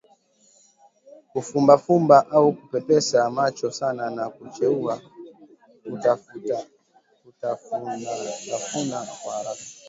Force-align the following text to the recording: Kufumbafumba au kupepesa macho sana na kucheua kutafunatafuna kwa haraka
Kufumbafumba 1.31 2.25
au 2.31 2.51
kupepesa 2.53 3.29
macho 3.29 3.71
sana 3.71 4.09
na 4.09 4.29
kucheua 4.29 5.01
kutafunatafuna 7.25 9.07
kwa 9.23 9.33
haraka 9.33 9.63